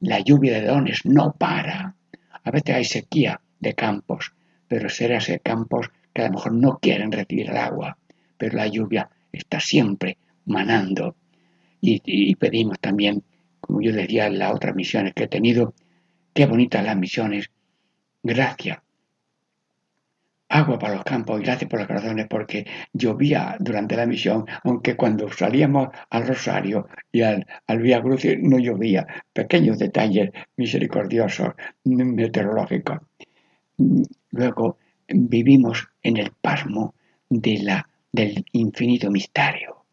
[0.01, 1.95] La lluvia de dones no para.
[2.43, 4.33] A veces hay sequía de campos,
[4.67, 7.97] pero será ese campos que a lo mejor no quieren recibir el agua,
[8.37, 11.15] pero la lluvia está siempre manando.
[11.81, 13.23] Y, pedimos también,
[13.59, 15.73] como yo decía en las otras misiones que he tenido,
[16.35, 17.49] Qué bonitas las misiones.
[18.21, 18.79] Gracias.
[20.49, 24.97] Agua para los campos y gracias por los corazones porque llovía durante la misión, aunque
[24.97, 29.07] cuando salíamos al Rosario y al, al Vía Crucis no llovía.
[29.31, 31.53] Pequeños detalles misericordiosos,
[31.85, 32.97] meteorológicos.
[34.31, 36.95] Luego vivimos en el pasmo
[37.29, 39.85] de la, del infinito misterio.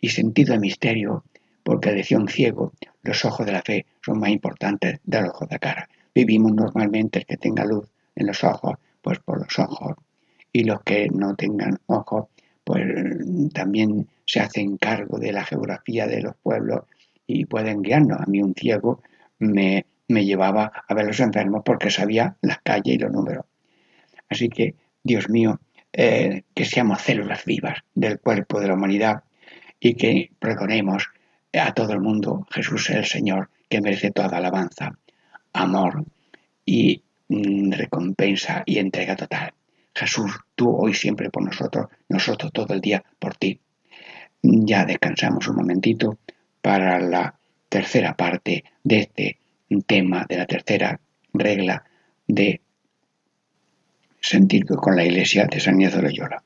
[0.00, 1.24] Y sentido de misterio
[1.66, 5.48] porque decía un ciego, los ojos de la fe son más importantes de los ojos
[5.48, 5.88] de la cara.
[6.14, 9.96] Vivimos normalmente el que tenga luz en los ojos, pues por los ojos.
[10.52, 12.26] Y los que no tengan ojos,
[12.62, 12.84] pues
[13.52, 16.84] también se hacen cargo de la geografía de los pueblos
[17.26, 18.20] y pueden guiarnos.
[18.20, 19.02] A mí un ciego
[19.40, 23.44] me, me llevaba a ver los enfermos porque sabía las calles y los números.
[24.28, 25.60] Así que, Dios mío,
[25.92, 29.24] eh, que seamos células vivas del cuerpo de la humanidad
[29.80, 31.08] y que pregonemos
[31.52, 34.98] a todo el mundo Jesús es el Señor que merece toda alabanza,
[35.52, 36.04] amor
[36.64, 39.54] y mm, recompensa y entrega total.
[39.94, 43.58] Jesús, tú hoy siempre por nosotros, nosotros todo el día por ti.
[44.42, 46.18] Ya descansamos un momentito
[46.60, 47.34] para la
[47.68, 49.38] tercera parte de este
[49.86, 51.00] tema, de la tercera
[51.32, 51.84] regla
[52.26, 52.60] de
[54.20, 56.42] sentir con la iglesia de San Ignacio de Loyola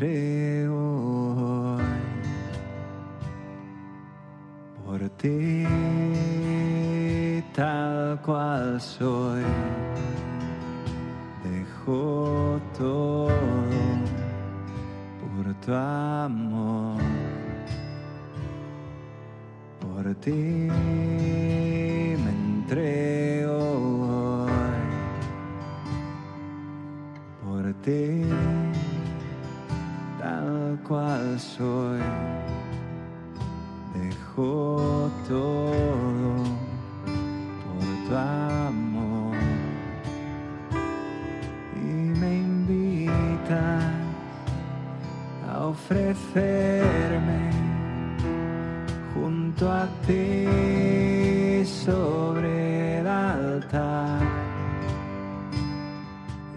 [0.00, 1.84] entrego hoy
[4.86, 5.66] por ti
[7.54, 9.44] tal cual soy.
[11.44, 13.28] Dejo todo
[15.20, 17.00] por tu amor,
[19.80, 21.19] por ti.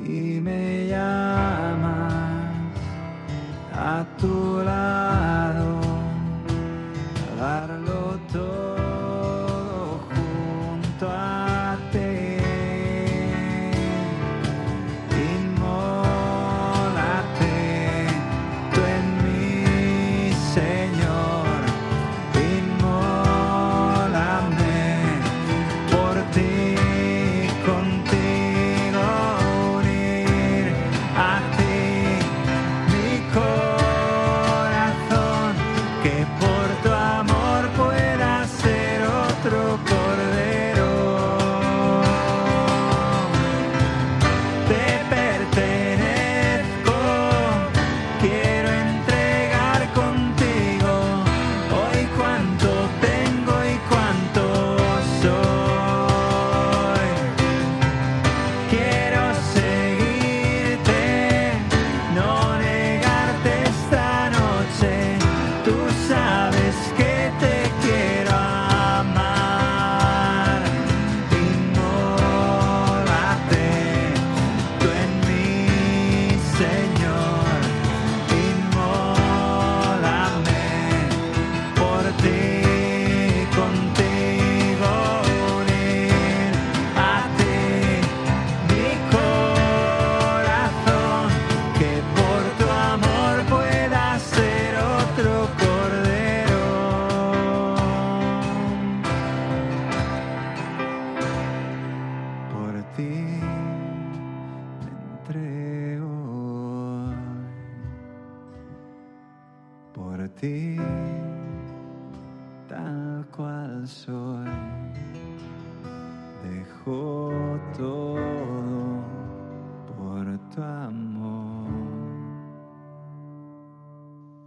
[0.05, 2.51] y me llamas
[3.73, 4.52] a tu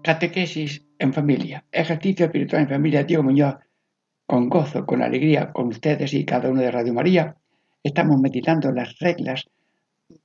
[0.06, 3.56] Catequesis en familia, ejercicio espiritual en familia, Diego Muñoz,
[4.24, 7.34] con gozo, con alegría, con ustedes y cada uno de Radio María,
[7.82, 9.50] estamos meditando las reglas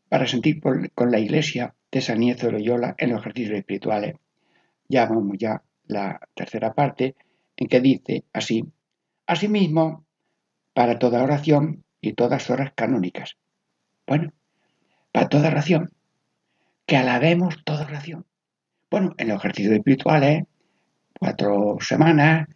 [0.07, 4.17] para sentir con la iglesia de San Nieto de Loyola en los ejercicios espirituales.
[4.87, 7.15] Ya vamos ya la tercera parte
[7.57, 8.63] en que dice así,
[9.25, 10.05] asimismo,
[10.75, 13.35] para toda oración y todas horas canónicas.
[14.05, 14.31] Bueno,
[15.11, 15.89] para toda oración,
[16.85, 18.27] que alabemos toda oración.
[18.91, 20.43] Bueno, en los ejercicios espirituales,
[21.17, 22.49] cuatro semanas,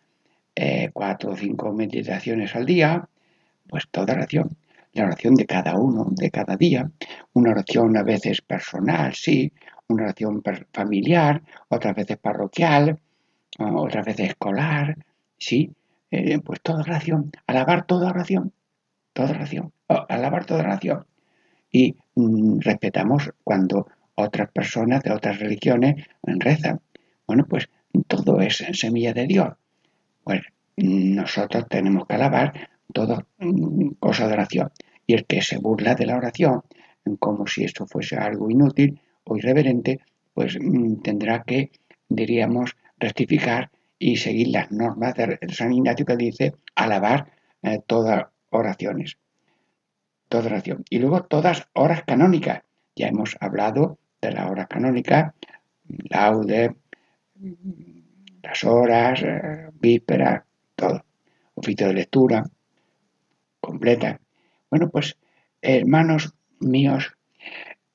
[0.54, 3.08] eh, cuatro o cinco meditaciones al día,
[3.70, 4.50] pues toda oración.
[4.92, 6.92] La oración de cada uno, de cada día.
[7.32, 9.54] Una oración a veces personal, sí.
[9.88, 10.44] Una oración
[10.74, 13.00] familiar, otras veces parroquial,
[13.58, 14.98] otras veces escolar,
[15.38, 15.72] sí.
[16.12, 17.32] Eh, pues toda oración.
[17.48, 18.52] Alabar toda oración.
[19.14, 19.72] Toda oración.
[19.88, 21.06] alabar toda oración.
[21.72, 26.82] Y mm, respetamos cuando otras personas de otras religiones rezan.
[27.28, 27.70] Bueno, pues
[28.08, 29.54] todo es semilla de Dios.
[30.24, 30.42] Pues
[30.78, 34.72] nosotros tenemos que alabar todo mm, cosa de oración.
[35.08, 36.64] Y el que se burla de la oración,
[37.20, 40.00] como si esto fuese algo inútil o irreverente,
[40.34, 41.72] pues mm, tendrá que,
[42.10, 49.18] diríamos, rectificar y seguir las normas de San Ignacio que dice alabar eh, todas oraciones.
[50.28, 50.84] Toda oración.
[50.90, 52.64] Y luego todas horas canónicas.
[52.96, 55.34] Ya hemos hablado de la hora canónica,
[56.10, 56.76] laude,
[58.42, 59.24] las horas,
[59.80, 60.44] vísperas,
[60.76, 61.04] todo.
[61.56, 62.44] Oficio de lectura,
[63.60, 64.20] completa.
[64.70, 65.18] Bueno, pues,
[65.62, 67.14] hermanos míos,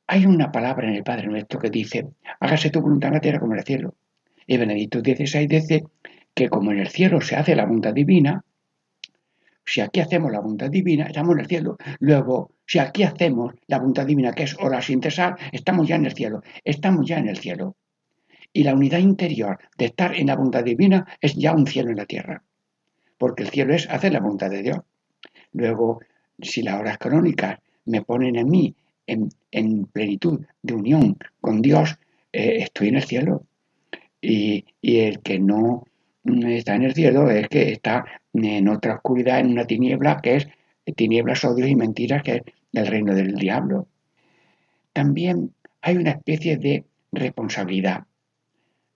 [0.07, 2.09] hay una palabra en el Padre Nuestro que dice,
[2.40, 3.95] hágase tu voluntad en la tierra como en el cielo.
[4.47, 5.85] Y Benedicto XVI dice
[6.35, 8.45] que como en el cielo se hace la voluntad divina,
[9.71, 11.77] si aquí hacemos la voluntad divina, estamos en el cielo.
[12.01, 16.07] Luego, si aquí hacemos la voluntad divina, que es hora sin cesar, estamos ya en
[16.07, 16.43] el cielo.
[16.65, 17.77] Estamos ya en el cielo.
[18.53, 21.99] Y la unidad interior de estar en la voluntad divina es ya un cielo en
[21.99, 22.43] la tierra.
[23.17, 24.81] Porque el cielo es hacer la voluntad de Dios.
[25.53, 26.01] Luego,
[26.43, 28.75] si las horas crónicas me ponen en mí
[29.07, 31.97] en, plenitud de unión con Dios,
[32.33, 33.45] eh, estoy en el cielo.
[34.21, 35.85] Y, el que no
[36.25, 40.49] está en el cielo es que está en otra oscuridad, en una tiniebla que es
[40.97, 43.87] tinieblas, odios y mentiras, que es el reino del diablo.
[44.93, 48.05] También hay una especie de responsabilidad.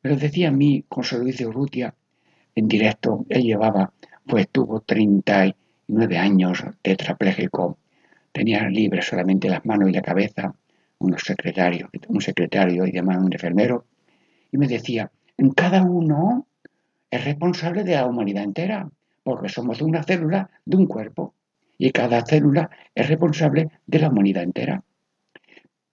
[0.02, 1.94] Lo decía a mí José Luis de Urrutia
[2.54, 3.24] en directo.
[3.28, 3.92] Él llevaba,
[4.26, 7.78] pues tuvo 39 años tetrapléjico
[8.34, 10.56] tenía libre solamente las manos y la cabeza,
[10.98, 13.86] unos secretarios, un secretario y demás, un enfermero,
[14.50, 16.48] y me decía, en cada uno
[17.14, 18.90] es responsable de la humanidad entera,
[19.22, 21.34] porque somos una célula de un cuerpo,
[21.78, 24.82] y cada célula es responsable de la humanidad entera.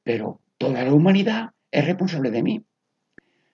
[0.03, 2.63] Pero toda la humanidad es responsable de mí.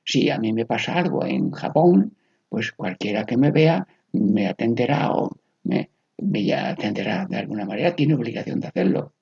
[0.06, 2.16] Si a mí me pasa algo en Japón,
[2.48, 8.16] pues cualquiera que me vea me atenderá o me, Bella atenderá de alguna manera, tiene
[8.16, 9.14] obligación de hacerlo.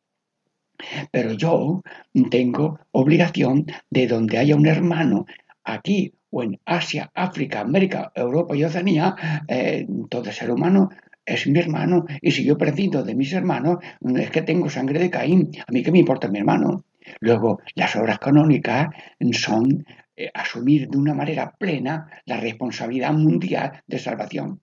[1.11, 1.81] Pero yo
[2.29, 5.25] tengo obligación de donde haya un hermano
[5.63, 9.15] aquí o en Asia, África, América, Europa y Oceanía,
[9.47, 10.89] eh, todo ser humano
[11.25, 13.77] es mi hermano y si yo prescindo de mis hermanos,
[14.17, 15.51] es que tengo sangre de Caín.
[15.65, 16.83] A mí qué me importa mi hermano.
[17.21, 18.89] Luego, las obras canónicas
[19.31, 19.85] son
[20.17, 24.59] eh, asumir de una manera plena la responsabilidad mundial de salvación.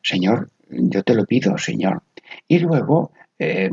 [0.00, 2.04] Señor, yo te lo pido, Señor.
[2.46, 3.68] Y luego, eh,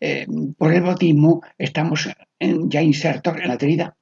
[0.00, 0.26] eh,
[0.58, 2.08] por el bautismo, estamos
[2.40, 3.94] ya insertos en la Trinidad.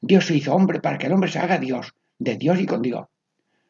[0.00, 2.82] Dios se hizo hombre para que el hombre se haga Dios, de Dios y con
[2.82, 3.06] Dios.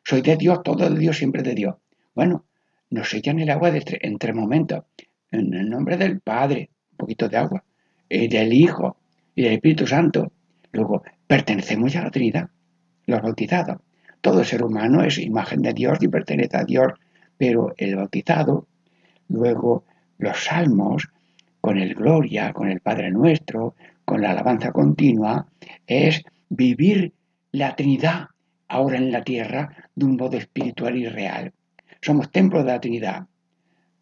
[0.05, 1.77] Soy de Dios, todo de Dios, siempre de Dios.
[2.15, 2.45] Bueno,
[2.91, 4.85] nos echan el agua en tres momentos.
[5.31, 7.65] En el nombre del Padre, un poquito de agua,
[8.09, 8.97] y del Hijo
[9.35, 10.33] y del Espíritu Santo.
[10.73, 12.49] Luego, pertenecemos ya a la Trinidad,
[13.07, 13.79] los bautizados.
[14.21, 16.93] Todo ser humano es imagen de Dios y pertenece a Dios
[17.37, 18.67] pero el bautizado,
[19.29, 19.85] luego
[20.19, 21.09] los salmos,
[21.61, 23.75] con el gloria, con el Padre Nuestro,
[24.07, 25.47] con la alabanza continua,
[25.87, 27.13] es vivir
[27.53, 28.29] la Trinidad
[28.69, 31.53] ahora en la tierra de un modo espiritual y real.
[32.01, 33.27] Somos templo de la Trinidad.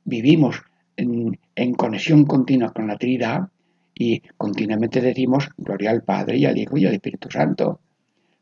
[0.04, 0.62] Vivimos
[0.96, 3.48] en, conexión continua con la Trinidad
[3.94, 7.80] y continuamente decimos gloria al Padre y al Hijo y al Espíritu Santo.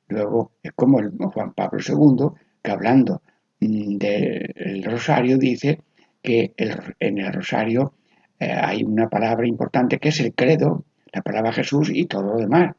[0.09, 3.22] Luego es como Juan Pablo II, que hablando
[3.61, 5.80] del rosario dice
[6.20, 6.55] que
[6.99, 7.95] en el rosario
[8.39, 12.36] eh, hay una palabra importante que es el credo, la palabra Jesús y todo lo
[12.36, 12.74] demás.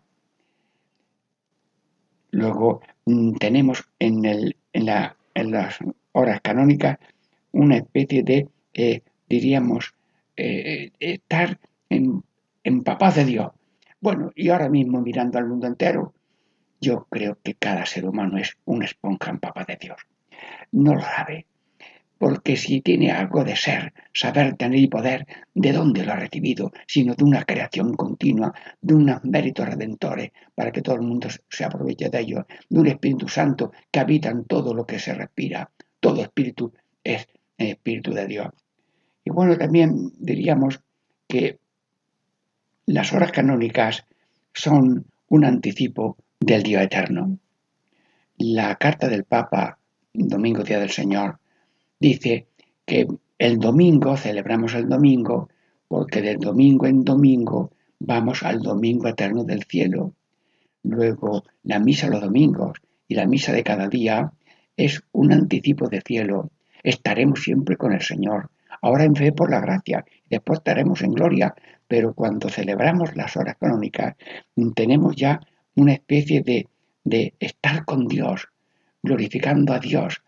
[2.31, 5.77] Luego mm, tenemos en, el, en, la, en, las
[6.13, 6.97] horas canónicas
[7.51, 9.93] una especie de, eh, diríamos,
[10.36, 11.59] eh, estar
[11.89, 12.23] en,
[12.84, 13.51] paz de Dios.
[14.01, 16.13] Bueno, y ahora mismo mirando al mundo entero,
[16.81, 19.97] yo creo que cada ser humano es una esponja en papa de Dios
[20.73, 21.45] no lo sabe.
[22.24, 26.71] Porque si tiene algo de ser, saber, tener y poder, ¿de dónde lo ha recibido?
[26.88, 31.65] Sino de una creación continua, de unos méritos redentores para que todo el mundo se
[31.65, 35.69] aproveche de ellos, de un Espíritu Santo que habita en todo lo que se respira.
[35.99, 36.71] Todo espíritu
[37.03, 38.47] es espíritu de Dios.
[39.26, 40.80] Y bueno, también diríamos
[41.28, 41.59] que
[42.86, 44.05] las horas canónicas
[44.53, 47.38] son un anticipo del Dios eterno.
[48.38, 49.78] La carta del Papa
[50.13, 51.39] domingo día del Señor,
[52.04, 52.47] dice
[52.86, 55.47] que el domingo, celebramos el domingo,
[55.88, 60.14] porque del domingo en domingo vamos al domingo eterno del cielo.
[60.84, 62.78] Luego, la misa los domingos
[63.08, 64.34] y la misa de cada día
[64.76, 66.51] es un anticipo de cielo.
[66.84, 68.49] Estaremos siempre con el Señor,
[68.82, 71.56] ahora en fe por la gracia, después estaremos en gloria,
[71.88, 74.16] pero cuando celebramos las horas canónicas
[74.76, 75.39] tenemos ya
[75.76, 76.68] una especie de,
[77.06, 78.49] de estar con Dios,
[79.01, 80.22] glorificando a Dios,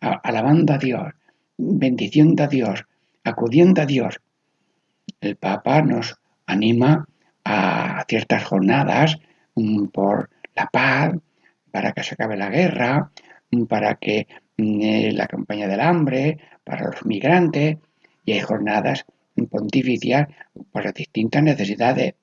[0.00, 1.12] alabando a Dios,
[1.56, 2.84] bendiciendo a Dios,
[3.24, 4.20] acudiendo a Dios.
[5.20, 7.06] El Papa nos anima
[7.44, 9.18] a ciertas jornadas
[9.92, 11.14] por la paz,
[11.70, 13.10] para que se acabe la guerra,
[13.68, 14.26] para que
[14.56, 17.78] mm, eh, la campaña del hambre, para los migrantes,
[18.24, 19.04] y hay jornadas
[19.50, 20.28] pontificias
[20.72, 22.14] por las distintas necesidades.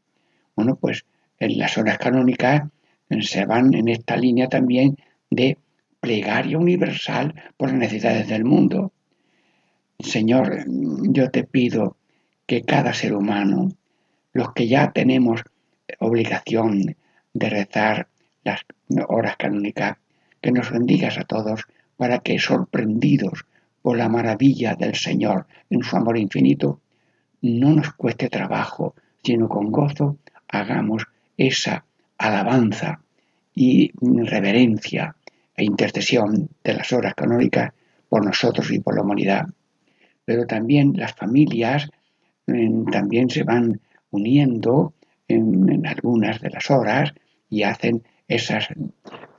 [0.55, 1.05] Bueno, pues
[1.39, 2.63] en las horas canónicas
[3.09, 4.97] eh, se van en esta línea también
[5.29, 5.57] de
[6.05, 8.93] plegaria universal por las necesidades del mundo.
[9.97, 11.97] Señor, yo te pido
[12.45, 13.71] que cada ser humano,
[14.31, 15.41] los que ya tenemos
[15.97, 16.95] obligación
[17.33, 18.07] de rezar
[18.43, 18.61] las
[19.07, 19.97] horas canónicas,
[20.41, 21.63] que nos bendigas a todos
[21.97, 23.47] para que, sorprendidos
[23.81, 26.81] por la maravilla del Señor en su amor infinito,
[27.41, 28.93] no nos cueste trabajo,
[29.23, 31.83] sino con gozo hagamos esa
[32.19, 33.01] alabanza
[33.55, 35.15] y reverencia
[35.55, 37.73] e intercesión de las horas canónicas
[38.09, 39.45] por nosotros y por la humanidad.
[40.25, 41.89] Pero también las familias
[42.47, 43.79] mm, también se van
[44.11, 44.93] uniendo
[45.27, 47.13] en, algunas de las horas
[47.49, 48.67] y hacen esas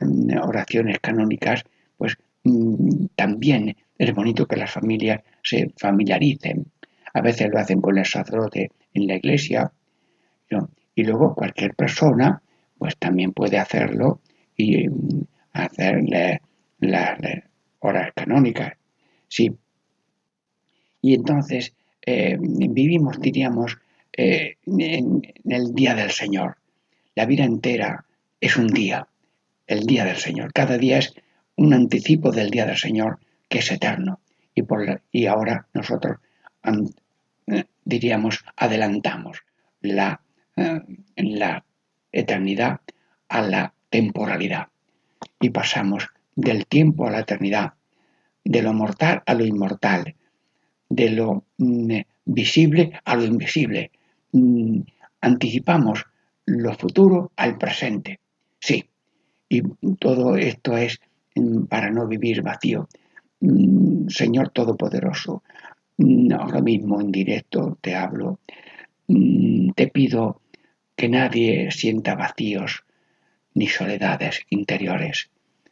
[0.00, 1.64] mm, oraciones canónicas,
[1.96, 6.66] pues mm, también es bonito que las familias se familiaricen.
[7.14, 9.72] A veces lo hacen con el sacerdote en la iglesia
[10.94, 12.42] y luego cualquier persona
[12.78, 14.20] pues también puede hacerlo
[14.56, 14.86] y
[15.64, 16.04] hacer
[16.80, 17.18] las
[17.80, 18.74] horas canónicas.
[19.28, 19.56] Sí.
[21.00, 21.72] Y entonces
[22.04, 23.78] eh, vivimos, diríamos,
[24.12, 26.56] eh, en, el día del Señor.
[27.14, 28.04] La vida entera
[28.40, 29.06] es un día,
[29.66, 30.52] el día del Señor.
[30.52, 31.14] Cada día es
[31.56, 34.20] un anticipo del día del Señor que es eterno.
[34.54, 36.18] Y, por y ahora nosotros
[37.46, 39.44] eh, diríamos, adelantamos
[39.80, 40.20] la,
[41.16, 41.64] la
[42.10, 42.80] eternidad
[43.28, 44.68] a la temporalidad
[45.40, 47.74] y pasamos del tiempo a la eternidad,
[48.44, 50.14] de lo mortal a lo inmortal,
[50.88, 53.90] de lo mm, visible a lo invisible.
[54.32, 54.80] Mm,
[55.20, 56.04] anticipamos
[56.46, 58.20] lo futuro al presente.
[58.60, 58.84] Sí,
[59.48, 59.62] y
[59.98, 61.00] todo esto es
[61.34, 62.88] mm, para no vivir vacío.
[64.08, 65.42] Señor Todopoderoso,
[66.38, 68.40] ahora mismo en directo te hablo,
[69.06, 70.40] te pido
[70.96, 72.85] que nadie sienta vacíos
[73.56, 75.30] ni soledades interiores.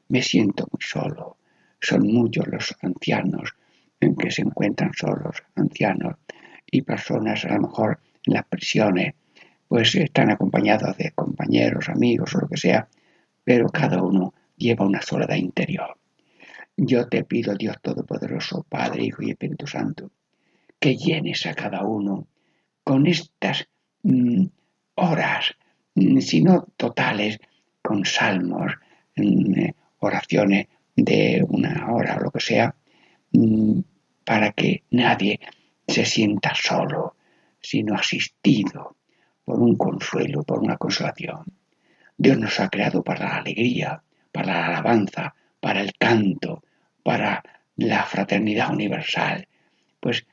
[0.08, 1.36] Me siento muy solo.
[1.80, 3.54] Son muchos los ancianos
[4.00, 6.16] en que se encuentran solos, ancianos
[6.70, 9.14] y personas a lo mejor en las prisiones,
[9.68, 12.88] pues están acompañados de compañeros, amigos o lo que sea,
[13.44, 15.98] pero cada uno lleva una soledad interior.
[16.76, 20.10] Yo te pido, Dios Todopoderoso, Padre, Hijo y Espíritu Santo,
[20.80, 22.28] que llenes a cada uno
[22.82, 23.68] con estas
[24.02, 24.46] mm,
[24.94, 25.54] horas,
[25.94, 27.38] mm, si no totales,
[27.84, 28.72] con salmos,
[29.14, 32.74] eh, oraciones de una hora o lo que sea,
[33.32, 33.80] mm,
[34.24, 35.38] para que nadie
[35.86, 37.16] se sienta solo,
[37.60, 38.96] sino asistido
[39.44, 41.44] por un consuelo, por una consolación.
[42.16, 46.62] Dios nos ha creado para la alegría, para la alabanza, para el canto,
[47.02, 47.42] para
[47.76, 49.46] la fraternidad universal.
[50.00, 50.26] Pues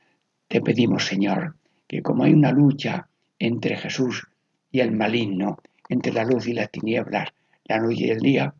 [0.48, 4.28] te pedimos, Señor, que como hay una lucha entre Jesús
[4.72, 5.58] y el maligno,
[5.90, 7.34] entre la luz y las tinieblas,
[7.72, 8.54] la noche y el día,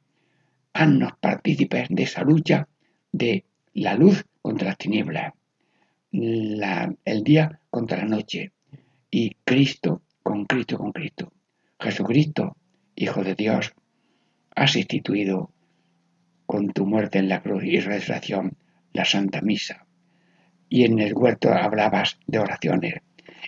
[0.74, 2.68] haznos partícipes de esa lucha
[3.12, 5.34] de la luz contra las tinieblas,
[6.12, 8.52] el día contra la noche
[9.10, 11.32] y Cristo con Cristo con Cristo.
[11.80, 12.56] Jesucristo,
[12.96, 13.74] Hijo de Dios,
[14.56, 15.52] has instituido
[16.46, 18.58] con tu muerte en la cruz y resurrección
[18.94, 19.88] la Santa Misa.
[20.70, 22.96] Y en el huerto hablabas de oraciones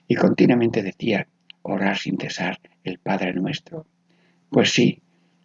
[0.07, 1.27] y continuamente decías
[1.61, 3.85] orar sin cesar el Padre nuestro.
[4.49, 5.01] Pues sí,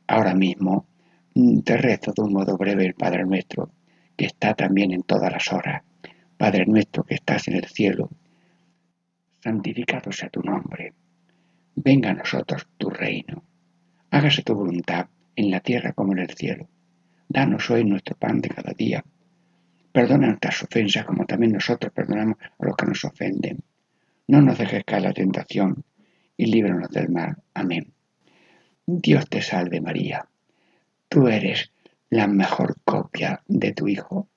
[0.08, 0.86] Ahora mismo
[1.34, 3.70] mm, te rezo de un modo breve el Padre nuestro,
[4.16, 5.82] que está también en todas las horas.
[6.36, 8.10] Padre nuestro que estás en el cielo,
[9.42, 10.94] santificado sea tu nombre.
[11.74, 13.42] Venga a nosotros tu reino.
[14.10, 15.06] Hágase tu voluntad
[15.36, 16.68] en la tierra como en el cielo.
[17.28, 19.04] Danos hoy nuestro pan de cada día.
[19.92, 23.58] Perdona nuestras ofensas como también nosotros perdonamos a los que nos ofenden.
[24.26, 25.84] No nos dejes caer la tentación
[26.36, 27.36] y líbranos del mal.
[27.52, 27.97] Amén.
[28.90, 30.26] Dios te salve María.
[31.10, 31.70] Tú eres
[32.08, 34.28] la mejor copia de tu Hijo,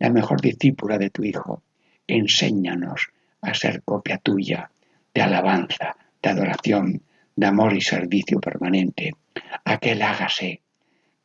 [0.00, 1.62] la mejor discípula de tu Hijo.
[2.08, 4.72] Enséñanos a ser copia tuya,
[5.14, 7.02] de alabanza, de adoración,
[7.36, 9.12] de amor y servicio permanente.
[9.64, 10.62] Aquel hágase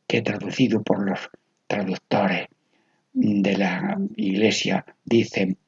[0.06, 1.30] que traducido por los
[1.66, 2.46] traductores
[3.12, 5.58] de la Iglesia dicen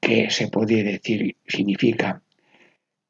[0.00, 2.22] que se puede decir significa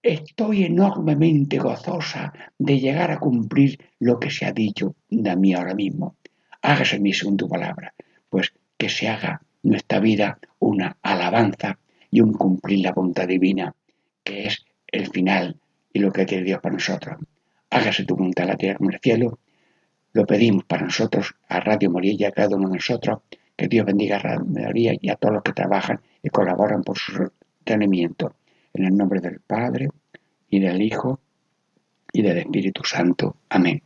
[0.08, 5.74] estoy enormemente gozosa de llegar a cumplir lo que se ha dicho de mí ahora
[5.74, 6.16] mismo.
[6.62, 7.92] Hágase mí según tu palabra,
[8.30, 11.78] pues que se haga nuestra vida una alabanza
[12.10, 13.74] y un cumplir la voluntad divina,
[14.24, 15.56] que es el final
[15.92, 17.18] y lo que quiere Dios para nosotros.
[17.68, 19.38] Hágase tu voluntad en la tierra como el cielo.
[20.14, 23.18] Lo pedimos para nosotros, a Radio María y a cada uno de nosotros.
[23.54, 26.96] Que Dios bendiga a Radio María y a todos los que trabajan y colaboran por
[26.96, 28.37] su sostenimiento.
[28.78, 29.88] En el nombre del Padre,
[30.48, 31.18] y del Hijo,
[32.12, 33.34] y del Espíritu Santo.
[33.48, 33.82] Amén.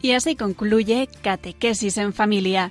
[0.00, 2.70] Y así concluye Catequesis en Familia